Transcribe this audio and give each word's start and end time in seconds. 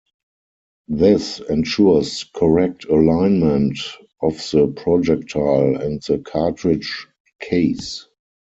This 0.87 1.41
ensures 1.47 2.23
correct 2.23 2.85
alignment 2.85 3.77
of 4.23 4.35
the 4.49 4.73
projectile 4.75 5.79
and 5.79 6.01
the 6.01 6.17
cartridge 6.17 7.05
case. 7.39 8.07